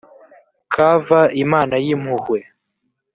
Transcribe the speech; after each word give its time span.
kv 0.73 1.05
imana 1.43 1.75
y 1.85 1.87
impuhwe 1.95 2.39